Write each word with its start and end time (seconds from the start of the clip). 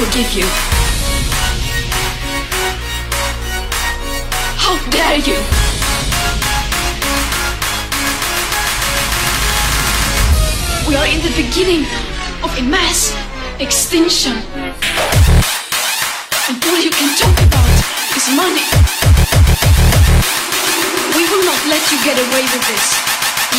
you. 0.00 0.46
How 4.56 4.72
dare 4.88 5.18
you? 5.18 5.36
We 10.88 10.96
are 10.96 11.04
in 11.04 11.20
the 11.20 11.32
beginning 11.36 11.84
of 12.42 12.48
a 12.56 12.62
mass 12.62 13.12
extinction. 13.60 14.32
And 16.48 16.56
all 16.64 16.80
you 16.80 16.90
can 16.90 17.12
talk 17.20 17.36
about 17.36 17.68
is 18.16 18.24
money. 18.34 18.64
We 21.14 21.28
will 21.28 21.44
not 21.44 21.60
let 21.68 21.84
you 21.92 21.98
get 22.08 22.16
away 22.16 22.44
with 22.48 22.64
this. 22.72 22.86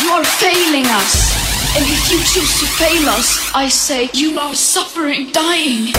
You 0.02 0.10
are 0.10 0.24
failing 0.24 0.86
us. 0.86 1.32
And 1.76 1.84
if 1.86 2.10
you 2.10 2.18
choose 2.18 2.58
to 2.58 2.66
fail 2.66 3.08
us, 3.10 3.54
I 3.54 3.68
say 3.68 4.10
you 4.12 4.40
are 4.40 4.54
suffering, 4.54 5.30
dying. 5.30 5.94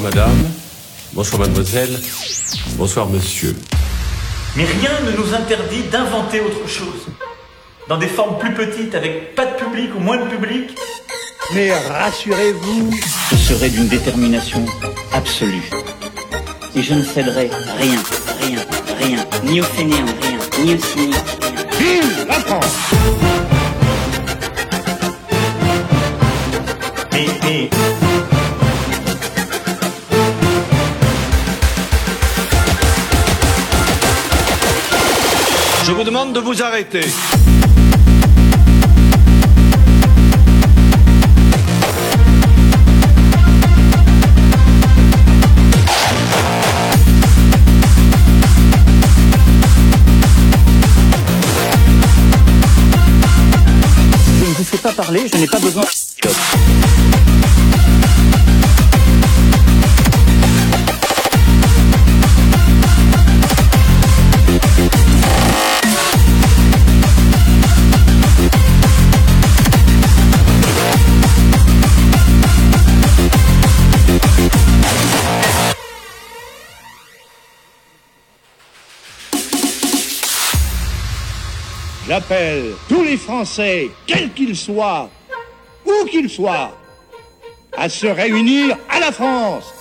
Bonsoir 0.00 0.14
madame, 0.14 0.50
bonsoir 1.12 1.40
mademoiselle, 1.40 2.00
bonsoir 2.76 3.06
monsieur. 3.06 3.54
Mais 4.56 4.64
rien 4.64 4.92
ne 5.04 5.10
nous 5.10 5.34
interdit 5.34 5.82
d'inventer 5.92 6.40
autre 6.40 6.66
chose. 6.66 7.06
Dans 7.86 7.98
des 7.98 8.06
formes 8.06 8.38
plus 8.38 8.54
petites, 8.54 8.94
avec 8.94 9.34
pas 9.34 9.44
de 9.44 9.56
public 9.56 9.90
ou 9.94 10.00
moins 10.00 10.16
de 10.16 10.30
public. 10.30 10.70
Mais 11.52 11.70
rassurez-vous, 11.74 12.90
Je 13.32 13.36
serai 13.36 13.68
d'une 13.68 13.88
détermination 13.88 14.64
absolue. 15.12 15.68
Et 16.74 16.82
je 16.82 16.94
ne 16.94 17.02
céderai 17.02 17.50
rien, 17.76 18.02
rien, 18.40 18.60
rien, 18.98 19.26
ni 19.44 19.60
aux 19.60 19.64
fainéants, 19.64 20.06
rien, 20.22 20.64
ni 20.64 20.74
aux 20.76 20.78
cyniques, 20.78 21.14
rien. 21.42 21.66
vive 21.78 22.26
la 22.26 22.40
France 22.40 22.76
Mais, 27.12 27.26
mais, 27.42 28.09
demande 36.20 36.34
de 36.34 36.40
vous 36.40 36.62
arrêter. 36.62 37.02
Je 54.38 54.44
ne 54.44 54.54
vous 54.54 54.64
fais 54.64 54.78
pas 54.78 54.92
parler, 54.92 55.26
je 55.32 55.38
n'ai 55.38 55.46
pas 55.46 55.58
besoin. 55.58 55.84
J'appelle 82.10 82.72
tous 82.88 83.04
les 83.04 83.16
Français, 83.16 83.88
quels 84.04 84.32
qu'ils 84.32 84.56
soient, 84.56 85.08
où 85.86 86.06
qu'ils 86.06 86.28
soient, 86.28 86.76
à 87.70 87.88
se 87.88 88.08
réunir 88.08 88.76
à 88.88 88.98
la 88.98 89.12
France. 89.12 89.79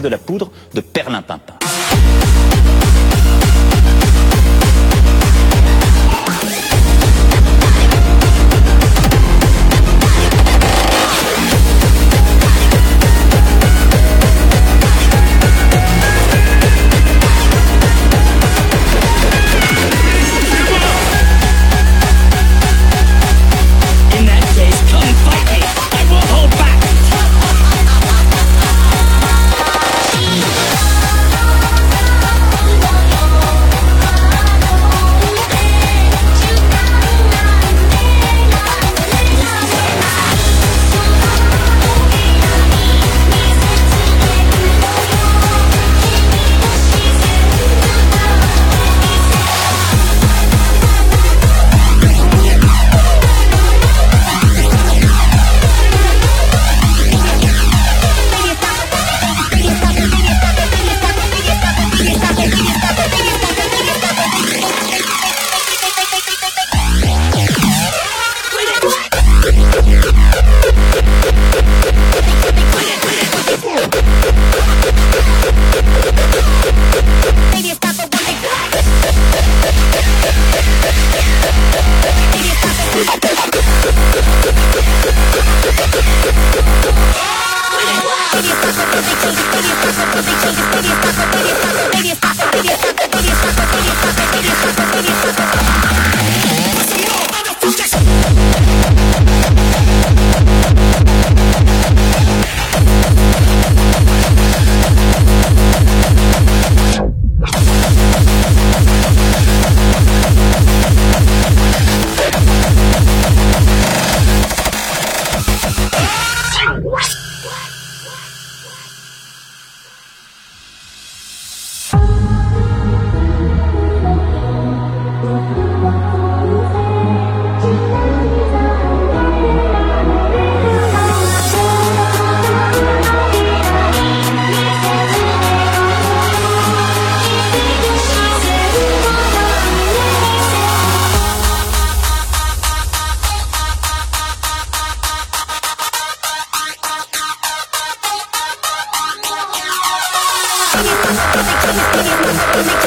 De 0.00 0.08
la 0.08 0.18
poudre 0.18 0.48
de 0.72 0.80
perlimpinpin. 0.80 1.57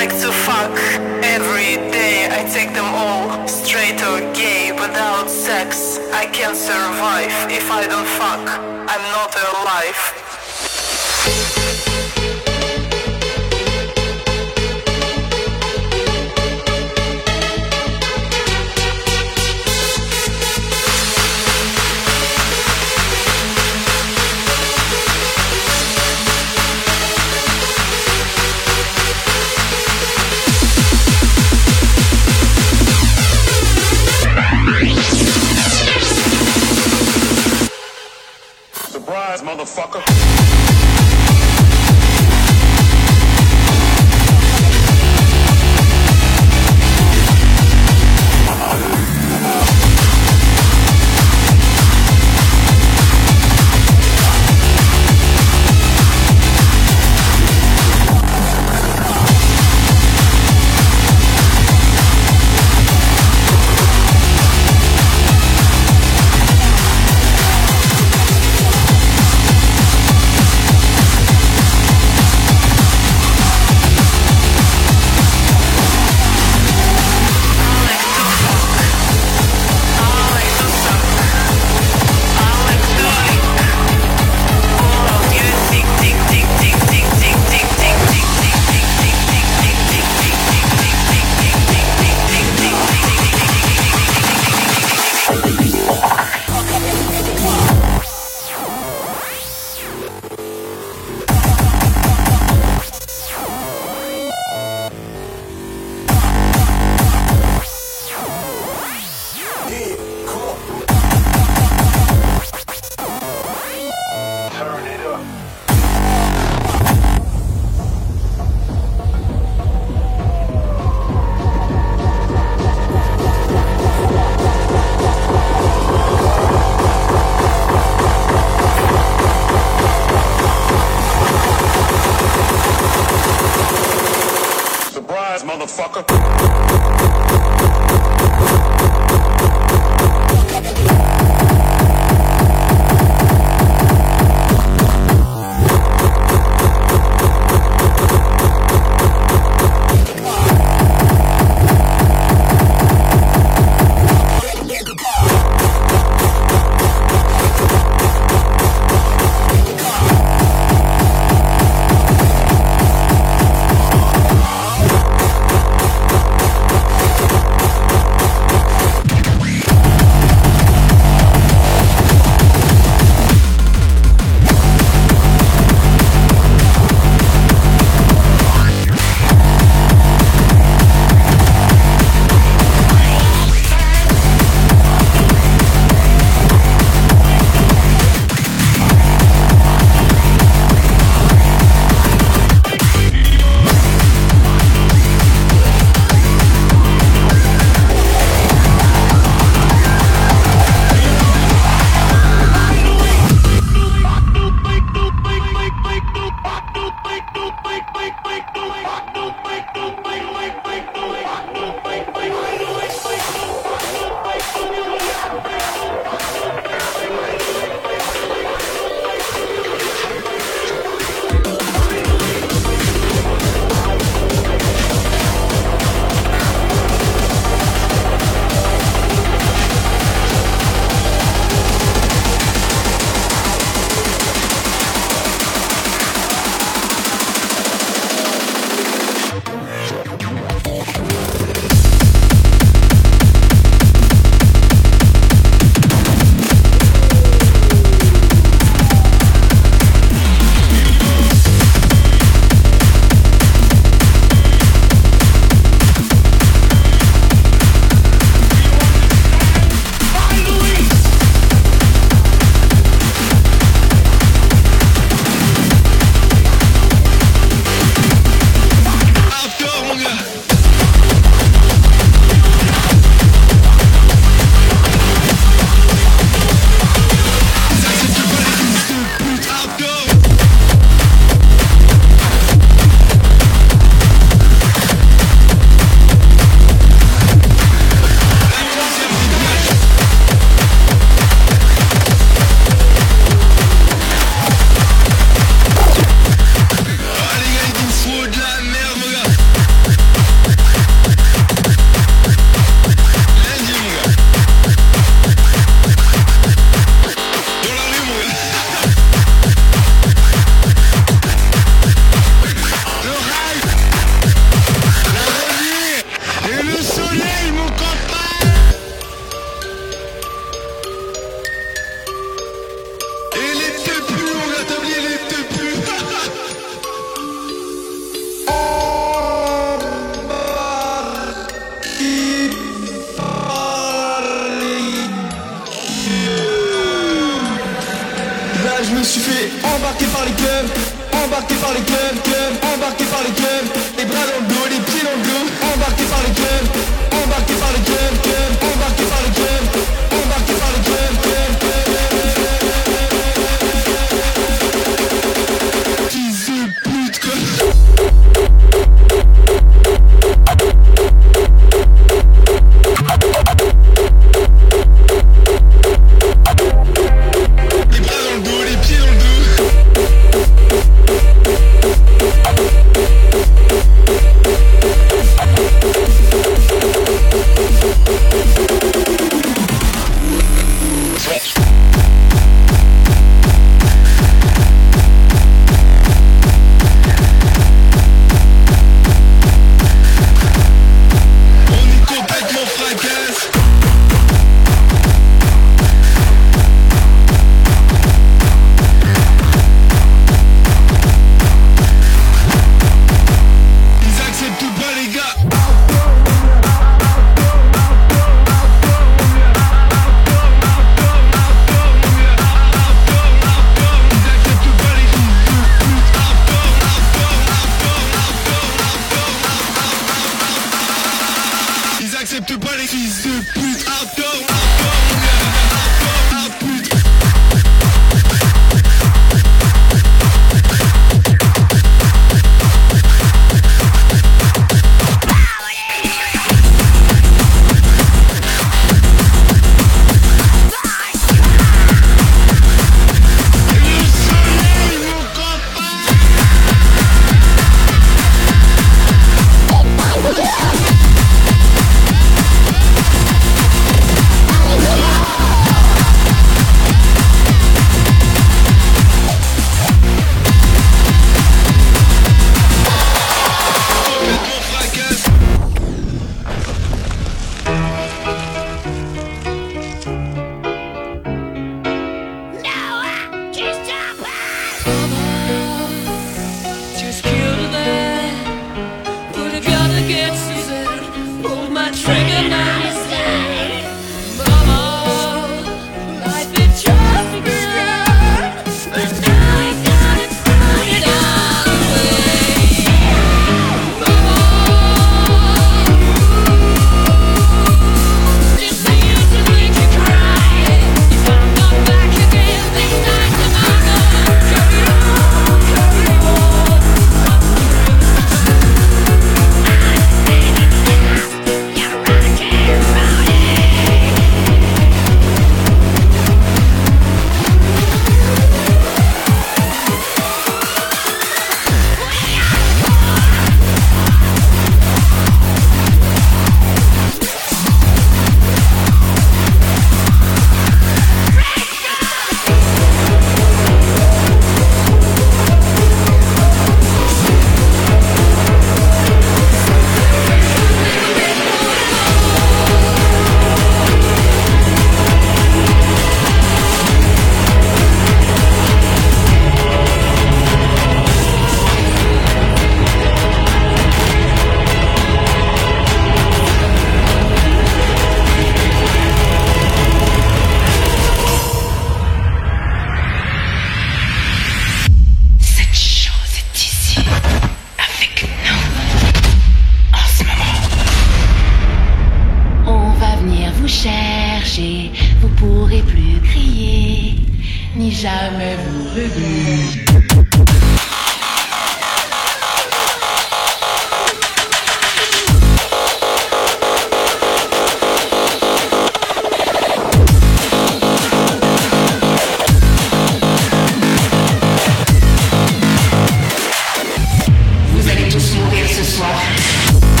Vous 597.81 597.89
allez 597.89 598.09
tous 598.09 598.35
mourir 598.35 598.69
ce 598.69 598.83
soir. 598.83 600.00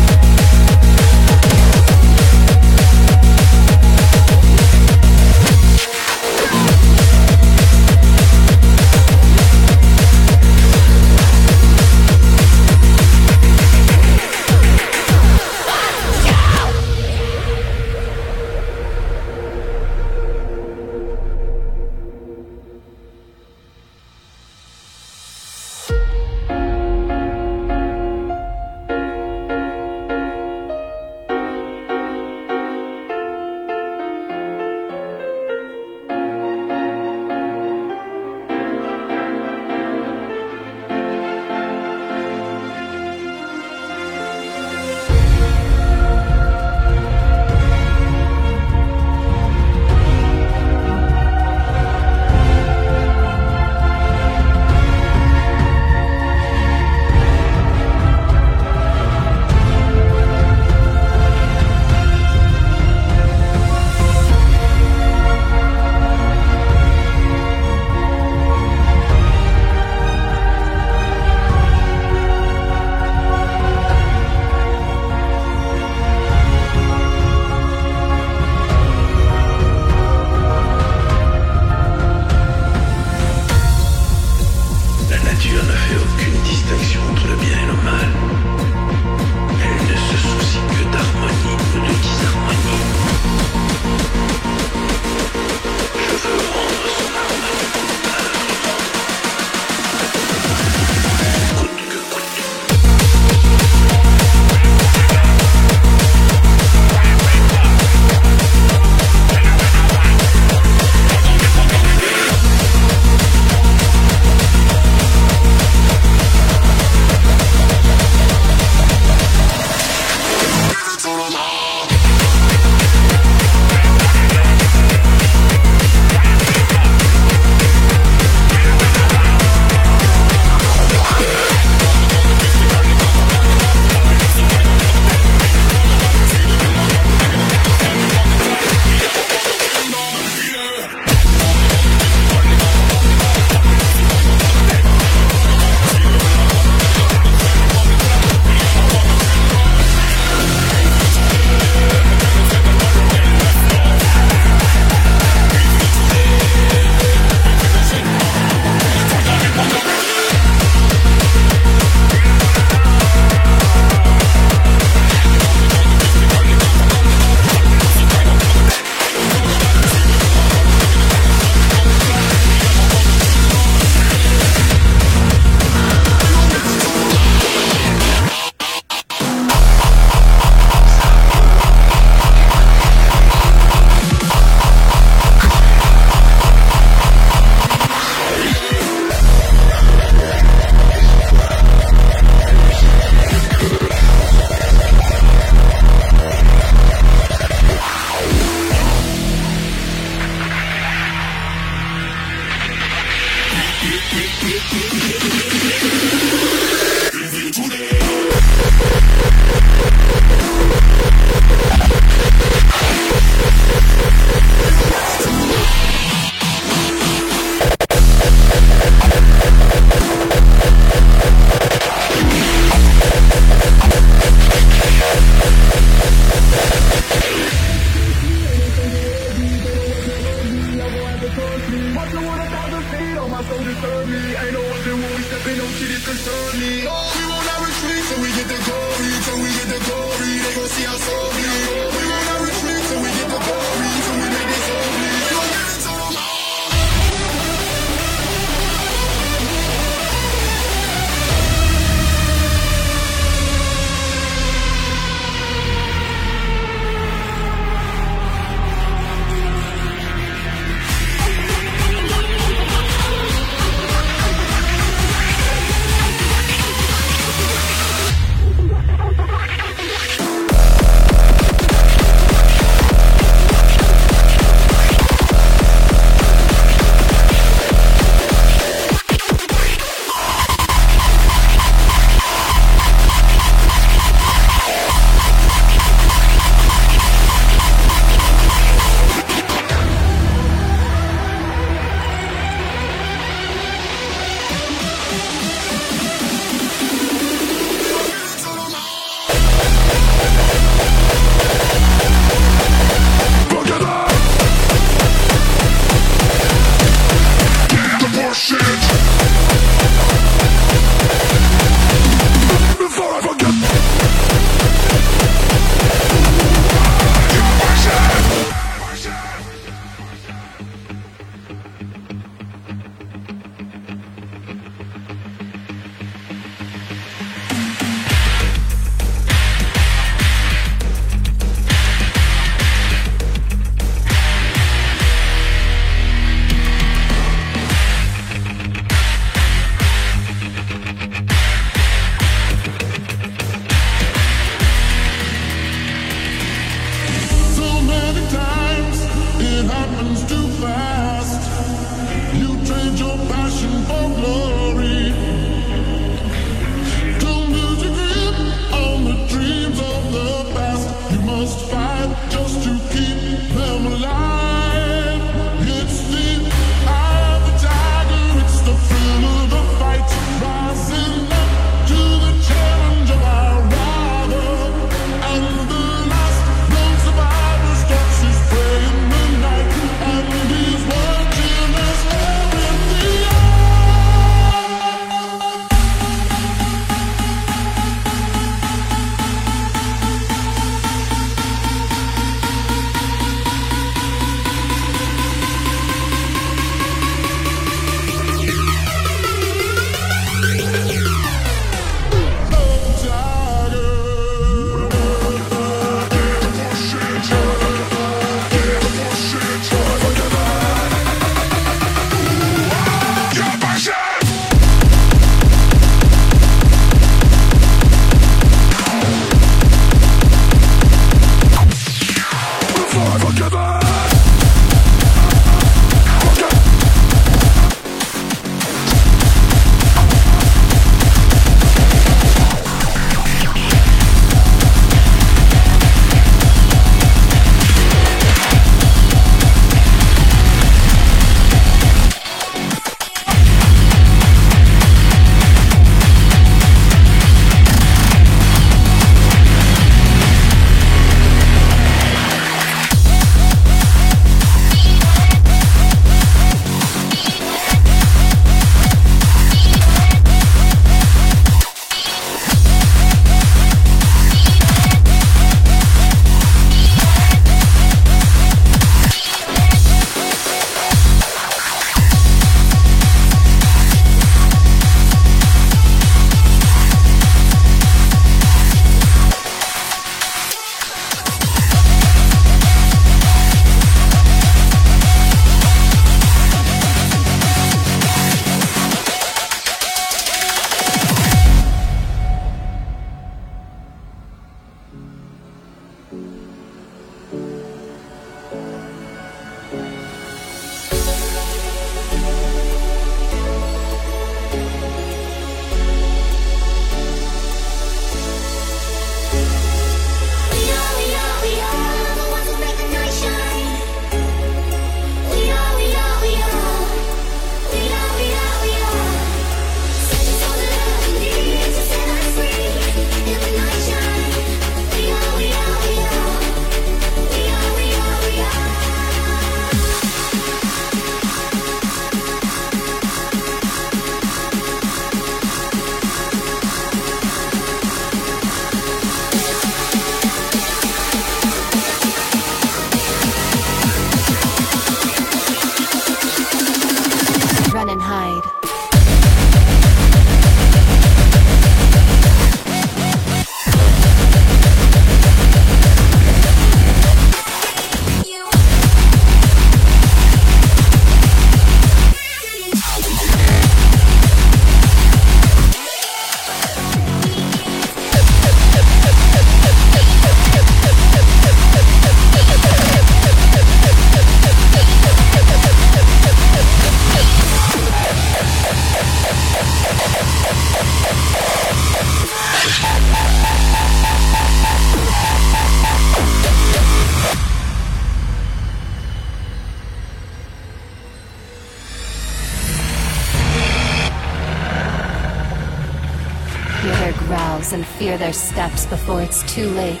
Steps 598.32 598.86
before 598.86 599.22
it's 599.22 599.42
too 599.52 599.68
late. 599.70 600.00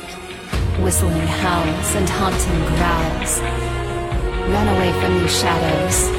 Whistling 0.80 1.26
howls 1.42 1.94
and 1.94 2.08
haunting 2.08 2.62
growls. 2.74 3.40
Run 4.48 4.68
away 4.68 4.92
from 5.00 5.18
these 5.18 5.38
shadows. 5.38 6.10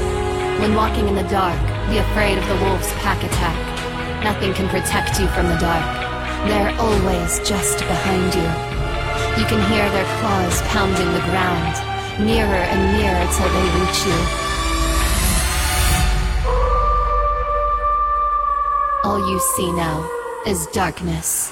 When 0.61 0.76
walking 0.76 1.07
in 1.07 1.16
the 1.16 1.28
dark, 1.30 1.59
be 1.89 1.97
afraid 1.97 2.38
of 2.38 2.47
the 2.47 2.55
wolf's 2.66 2.93
pack 3.03 3.24
attack. 3.24 4.24
Nothing 4.24 4.53
can 4.53 4.70
protect 4.70 5.20
you 5.20 5.28
from 5.28 5.47
the 5.47 5.57
dark. 5.57 5.86
They're 6.47 6.76
always 6.80 7.39
just 7.47 7.80
behind 7.80 8.34
you. 8.36 8.49
You 9.39 9.45
can 9.49 9.61
hear 9.72 9.89
their 9.89 10.05
claws 10.20 10.61
pounding 10.64 11.11
the 11.11 11.26
ground, 11.32 11.76
nearer 12.20 12.64
and 12.72 12.97
nearer 12.97 13.26
till 13.34 13.49
they 13.49 13.68
reach 13.80 14.05
you. 14.05 14.20
All 19.03 19.20
you 19.30 19.39
see 19.55 19.72
now 19.74 20.09
is 20.45 20.68
darkness. 20.68 21.51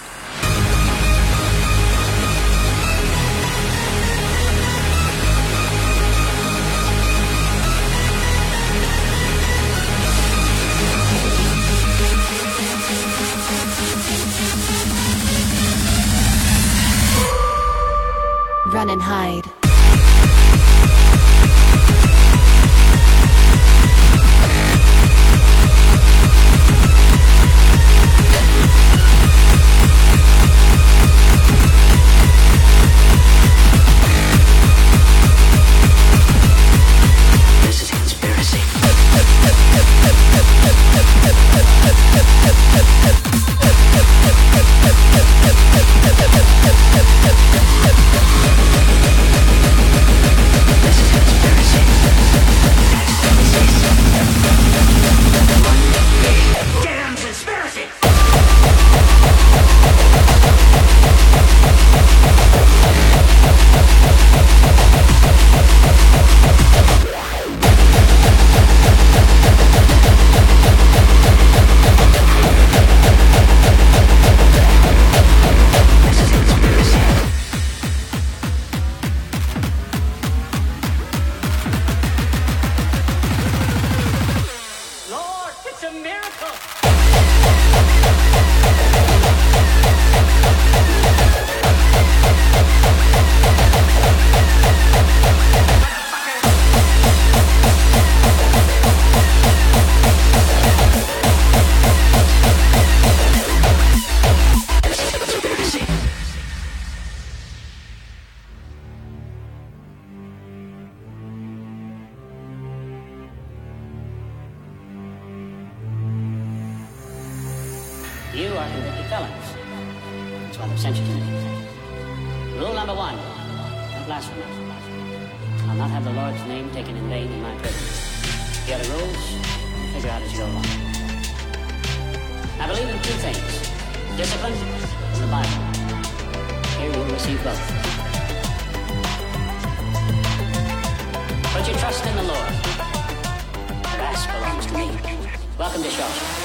Welcome 145.71 145.89
to 145.89 145.95
Shawshank. 145.95 146.41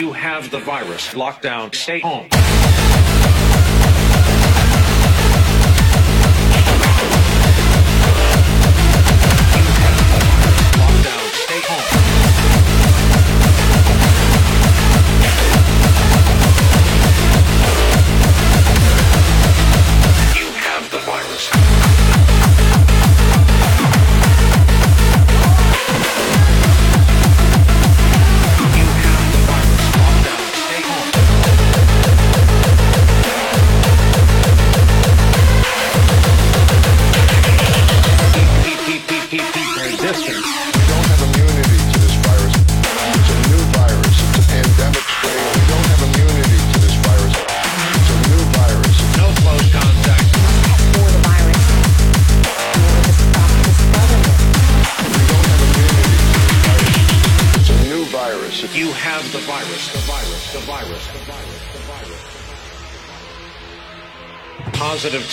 You, 0.00 0.12
have 0.12 0.52
the 0.52 0.60
virus. 0.60 1.08
Lockdown. 1.14 1.74
Stay 1.74 1.98
home. 1.98 2.28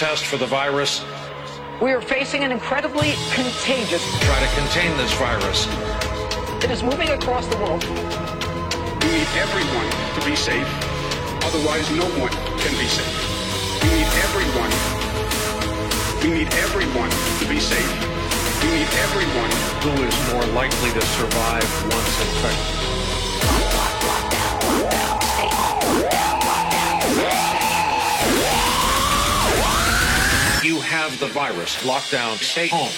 Test 0.10 0.26
for 0.26 0.38
the 0.38 0.46
virus. 0.46 1.04
We 1.82 1.92
are 1.92 2.00
facing 2.00 2.44
an 2.44 2.52
incredibly 2.52 3.14
contagious. 3.34 4.04
Try 4.22 4.40
to 4.46 4.52
contain 4.62 4.96
this 5.02 5.12
virus. 5.14 5.66
It 6.64 6.70
is 6.70 6.84
moving 6.84 7.10
across 7.10 7.48
the 7.48 7.58
world. 7.58 7.84
We 9.02 9.10
need 9.18 9.32
everyone 9.46 9.90
to 10.16 10.22
be 10.30 10.36
safe. 10.36 10.70
Otherwise, 11.48 11.90
no 11.98 12.06
one 12.22 12.36
can 12.62 12.74
be 12.78 12.86
safe. 12.86 13.16
We 13.82 13.90
need 13.98 14.12
everyone. 14.28 14.72
We 16.22 16.30
need 16.38 16.54
everyone 16.66 17.10
to 17.40 17.46
be 17.50 17.60
safe. 17.60 17.94
We 18.62 18.70
need 18.78 18.90
everyone. 19.06 19.52
Who 19.86 19.94
is 20.06 20.16
more 20.32 20.46
likely 20.54 20.92
to 21.00 21.02
survive 21.18 21.68
once 21.92 22.16
infected? 22.26 22.86
have 30.86 31.20
the 31.20 31.28
virus. 31.28 31.78
Lockdown. 31.84 32.38
Stay 32.38 32.68
home. 32.68 32.92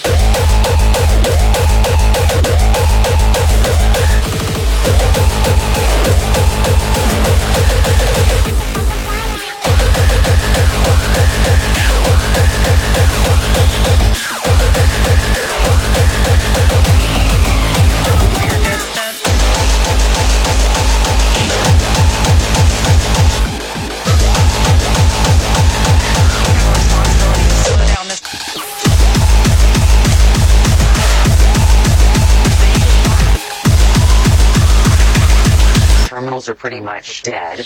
Pretty 36.58 36.80
much 36.80 37.22
dead. 37.22 37.64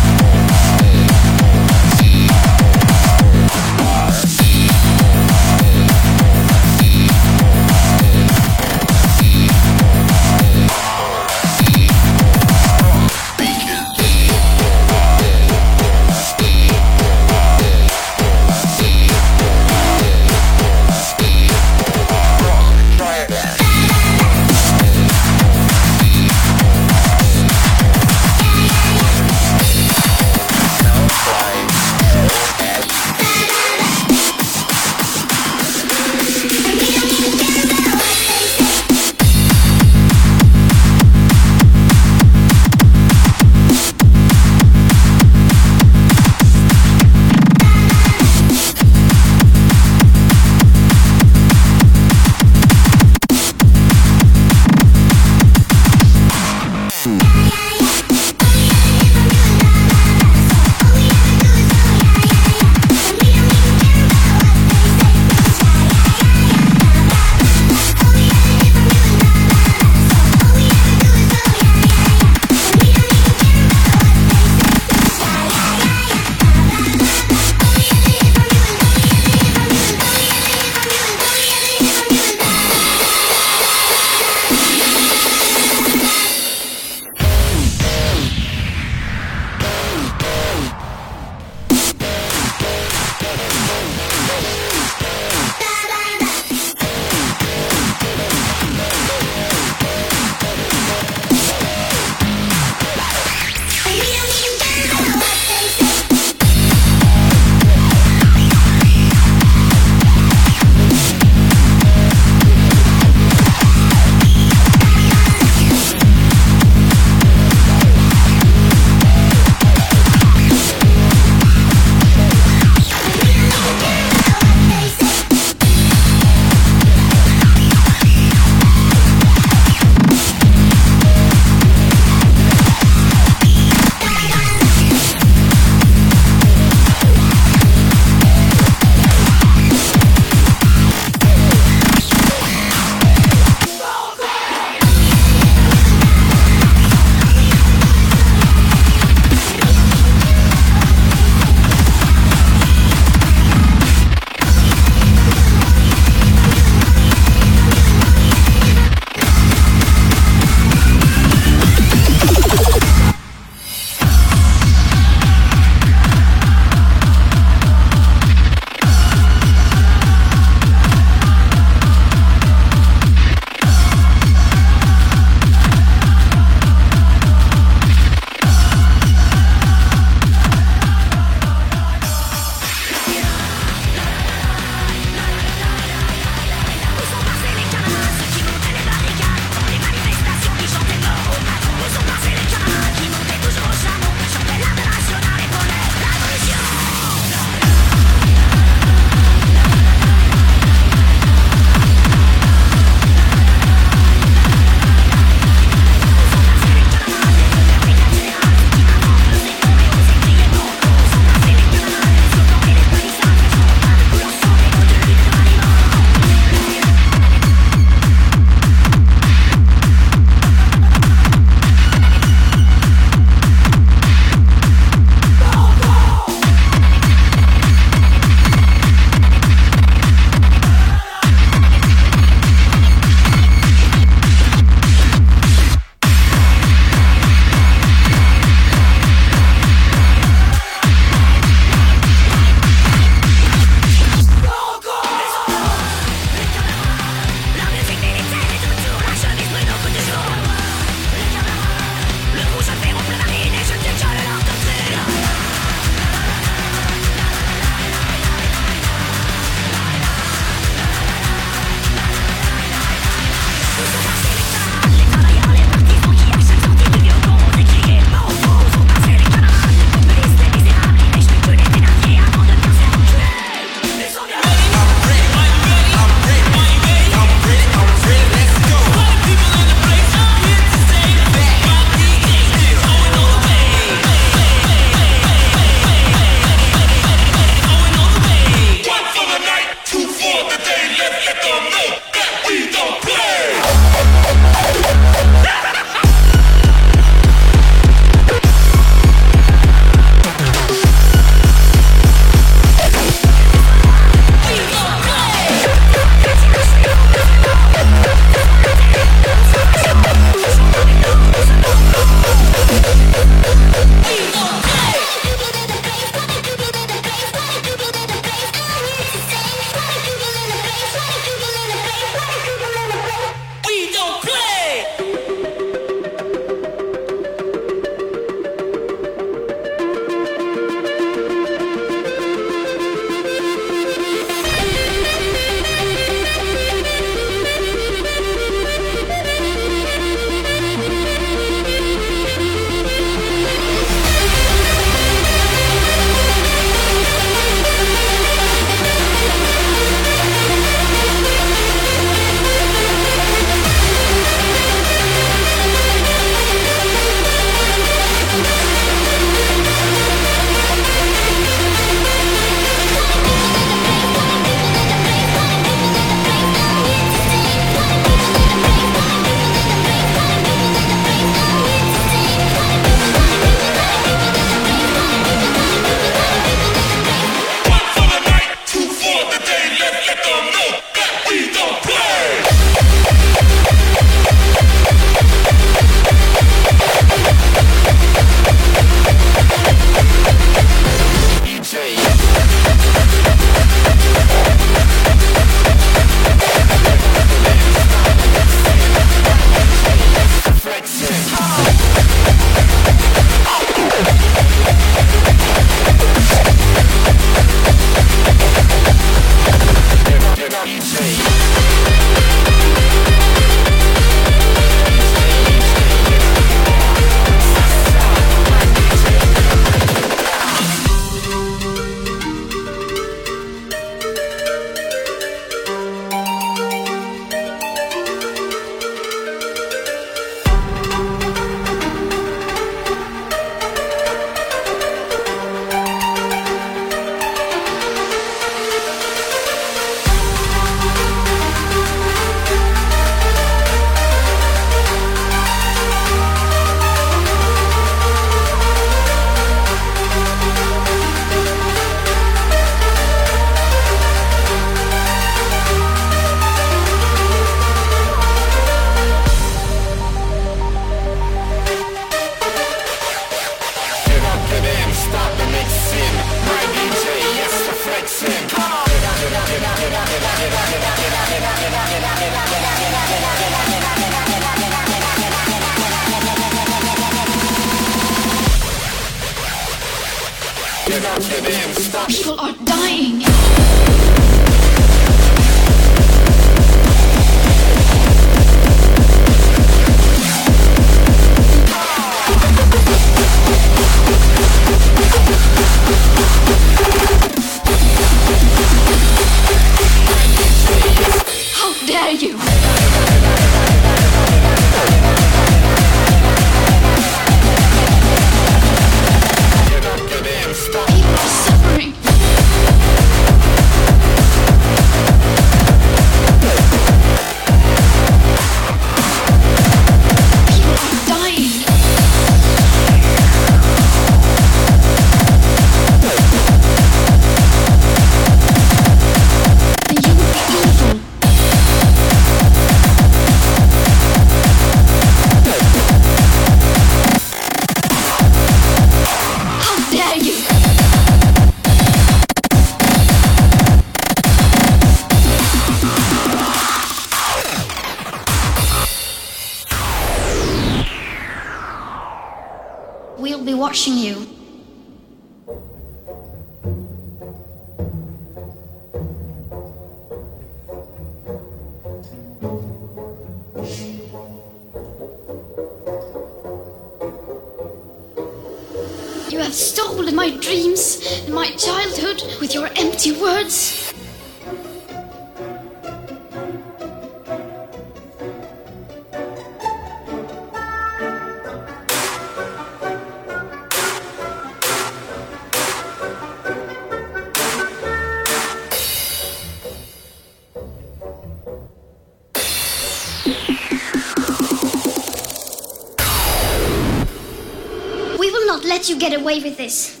Get 599.01 599.19
away 599.19 599.41
with 599.41 599.57
this. 599.57 600.00